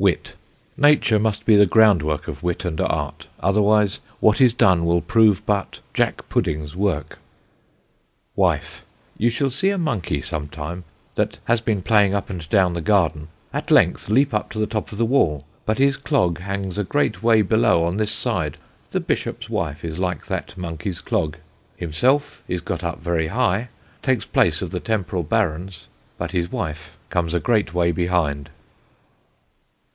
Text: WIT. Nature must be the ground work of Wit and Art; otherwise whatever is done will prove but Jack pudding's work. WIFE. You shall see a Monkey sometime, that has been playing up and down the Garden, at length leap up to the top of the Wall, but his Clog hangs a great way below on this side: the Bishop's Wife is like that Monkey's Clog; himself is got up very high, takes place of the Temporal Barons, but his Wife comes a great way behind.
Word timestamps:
WIT. 0.00 0.34
Nature 0.76 1.18
must 1.18 1.44
be 1.44 1.56
the 1.56 1.66
ground 1.66 2.02
work 2.02 2.28
of 2.28 2.40
Wit 2.44 2.64
and 2.64 2.80
Art; 2.80 3.26
otherwise 3.40 3.98
whatever 4.20 4.44
is 4.44 4.54
done 4.54 4.84
will 4.84 5.00
prove 5.00 5.44
but 5.44 5.80
Jack 5.92 6.28
pudding's 6.28 6.76
work. 6.76 7.18
WIFE. 8.36 8.84
You 9.16 9.28
shall 9.28 9.50
see 9.50 9.70
a 9.70 9.76
Monkey 9.76 10.22
sometime, 10.22 10.84
that 11.16 11.40
has 11.46 11.60
been 11.60 11.82
playing 11.82 12.14
up 12.14 12.30
and 12.30 12.48
down 12.48 12.74
the 12.74 12.80
Garden, 12.80 13.26
at 13.52 13.72
length 13.72 14.08
leap 14.08 14.32
up 14.32 14.50
to 14.50 14.60
the 14.60 14.68
top 14.68 14.92
of 14.92 14.98
the 14.98 15.04
Wall, 15.04 15.44
but 15.66 15.78
his 15.78 15.96
Clog 15.96 16.38
hangs 16.38 16.78
a 16.78 16.84
great 16.84 17.20
way 17.24 17.42
below 17.42 17.82
on 17.82 17.96
this 17.96 18.12
side: 18.12 18.56
the 18.92 19.00
Bishop's 19.00 19.50
Wife 19.50 19.84
is 19.84 19.98
like 19.98 20.26
that 20.26 20.56
Monkey's 20.56 21.00
Clog; 21.00 21.38
himself 21.76 22.40
is 22.46 22.60
got 22.60 22.84
up 22.84 23.00
very 23.02 23.26
high, 23.26 23.68
takes 24.04 24.24
place 24.24 24.62
of 24.62 24.70
the 24.70 24.78
Temporal 24.78 25.24
Barons, 25.24 25.88
but 26.16 26.30
his 26.30 26.52
Wife 26.52 26.96
comes 27.10 27.34
a 27.34 27.40
great 27.40 27.74
way 27.74 27.90
behind. 27.90 28.48